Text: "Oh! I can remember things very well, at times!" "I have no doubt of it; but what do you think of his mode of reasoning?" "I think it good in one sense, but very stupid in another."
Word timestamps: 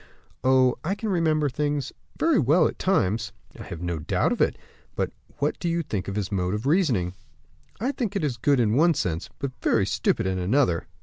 "Oh! 0.43 0.79
I 0.83 0.95
can 0.95 1.09
remember 1.09 1.47
things 1.47 1.93
very 2.17 2.39
well, 2.39 2.65
at 2.67 2.79
times!" 2.79 3.33
"I 3.59 3.61
have 3.61 3.83
no 3.83 3.99
doubt 3.99 4.31
of 4.31 4.41
it; 4.41 4.57
but 4.95 5.11
what 5.37 5.59
do 5.59 5.69
you 5.69 5.83
think 5.83 6.07
of 6.07 6.15
his 6.15 6.31
mode 6.31 6.55
of 6.55 6.65
reasoning?" 6.65 7.13
"I 7.79 7.91
think 7.91 8.15
it 8.15 8.41
good 8.41 8.59
in 8.59 8.73
one 8.73 8.95
sense, 8.95 9.29
but 9.37 9.51
very 9.61 9.85
stupid 9.85 10.25
in 10.25 10.39
another." 10.39 10.87